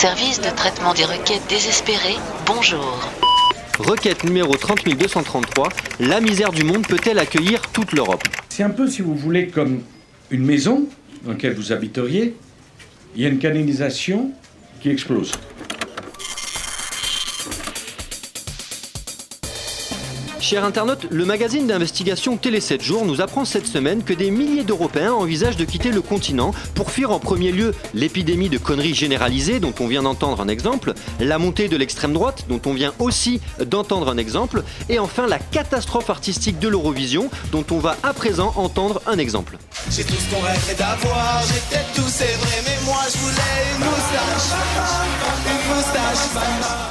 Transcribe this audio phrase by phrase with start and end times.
[0.00, 2.14] Service de traitement des requêtes désespérées,
[2.46, 3.00] bonjour.
[3.80, 5.70] Requête numéro 30233.
[5.98, 8.22] La misère du monde peut-elle accueillir toute l'Europe?
[8.48, 9.80] C'est un peu, si vous voulez, comme
[10.30, 10.84] une maison
[11.24, 12.36] dans laquelle vous habiteriez.
[13.16, 14.30] Il y a une canalisation
[14.80, 15.32] qui explose.
[20.40, 24.62] Chers internautes, le magazine d'investigation Télé 7 jours nous apprend cette semaine que des milliers
[24.62, 29.58] d'Européens envisagent de quitter le continent pour fuir en premier lieu l'épidémie de conneries généralisées
[29.58, 33.40] dont on vient d'entendre un exemple, la montée de l'extrême droite dont on vient aussi
[33.66, 38.52] d'entendre un exemple, et enfin la catastrophe artistique de l'Eurovision dont on va à présent
[38.56, 39.58] entendre un exemple.
[39.90, 43.84] J'ai tout ce qu'on rêvait d'avoir, j'étais tout c'est vrai, mais moi je voulais une
[43.84, 44.54] moustache,
[45.46, 46.87] une moustache.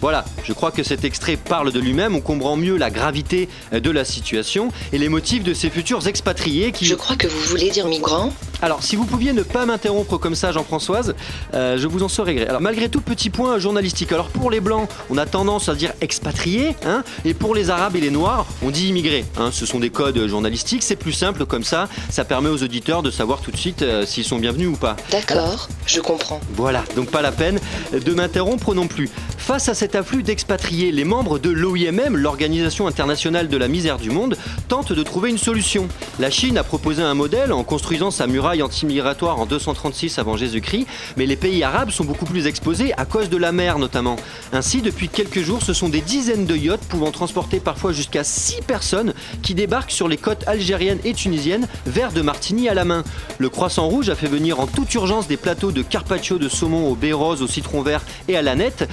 [0.00, 3.90] Voilà, je crois que cet extrait parle de lui-même, on comprend mieux la gravité de
[3.90, 6.84] la situation et les motifs de ces futurs expatriés qui...
[6.84, 10.34] Je crois que vous voulez dire migrants Alors, si vous pouviez ne pas m'interrompre comme
[10.34, 11.14] ça, Jean-Françoise,
[11.54, 12.46] euh, je vous en serais gré.
[12.46, 14.12] Alors, malgré tout, petit point journalistique.
[14.12, 17.96] Alors, pour les Blancs, on a tendance à dire expatriés, hein, et pour les Arabes
[17.96, 19.24] et les Noirs, on dit immigrés.
[19.36, 23.02] Hein, ce sont des codes journalistiques, c'est plus simple comme ça, ça permet aux auditeurs
[23.02, 24.96] de savoir tout de suite euh, s'ils sont bienvenus ou pas.
[25.10, 26.40] D'accord, je comprends.
[26.54, 27.58] Voilà, donc pas la peine
[27.92, 29.08] de m'interrompre non plus.
[29.48, 34.10] Face à cet afflux d'expatriés, les membres de l'OIMM, l'Organisation internationale de la misère du
[34.10, 34.36] monde,
[34.68, 35.88] tentent de trouver une solution.
[36.18, 40.86] La Chine a proposé un modèle en construisant sa muraille anti-migratoire en 236 avant Jésus-Christ,
[41.16, 44.16] mais les pays arabes sont beaucoup plus exposés à cause de la mer notamment.
[44.52, 48.56] Ainsi, depuis quelques jours, ce sont des dizaines de yachts pouvant transporter parfois jusqu'à 6
[48.66, 53.02] personnes qui débarquent sur les côtes algériennes et tunisiennes, vers de martini à la main.
[53.38, 56.90] Le Croissant Rouge a fait venir en toute urgence des plateaux de carpaccio de saumon
[56.90, 58.86] au baie rose, au citron vert et à l'aneth.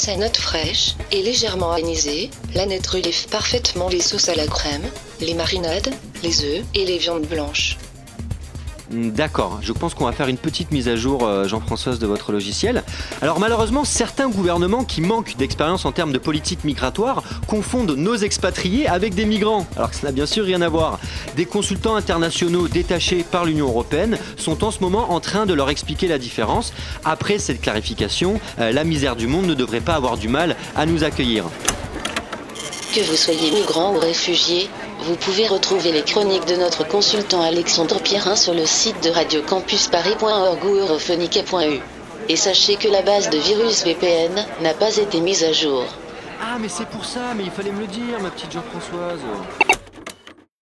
[0.00, 4.80] Sa note fraîche et légèrement anisée, l'aneth relève parfaitement les sauces à la crème,
[5.20, 5.90] les marinades,
[6.22, 7.76] les œufs et les viandes blanches.
[8.90, 12.32] D'accord, je pense qu'on va faire une petite mise à jour, euh, Jean-Françoise, de votre
[12.32, 12.82] logiciel.
[13.22, 18.88] Alors malheureusement, certains gouvernements qui manquent d'expérience en termes de politique migratoire confondent nos expatriés
[18.88, 20.98] avec des migrants, alors que ça n'a bien sûr rien à voir.
[21.40, 25.70] Des consultants internationaux détachés par l'Union européenne sont en ce moment en train de leur
[25.70, 26.74] expliquer la différence.
[27.02, 30.84] Après cette clarification, euh, la misère du monde ne devrait pas avoir du mal à
[30.84, 31.46] nous accueillir.
[32.94, 34.68] Que vous soyez migrant ou réfugié,
[35.04, 40.62] vous pouvez retrouver les chroniques de notre consultant Alexandre Pierrin sur le site de radiocampusparis.org
[40.62, 41.80] ou europhonique.eu.
[42.28, 45.84] Et sachez que la base de virus VPN n'a pas été mise à jour.
[46.38, 49.20] Ah mais c'est pour ça, mais il fallait me le dire, ma petite Jean-Françoise.